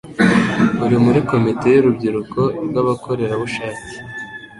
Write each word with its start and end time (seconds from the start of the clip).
uri 0.83 0.95
muri 1.05 1.19
Komite 1.29 1.65
y'Urubyiruko 1.71 2.41
rw'Abakorerabushake 2.67 3.93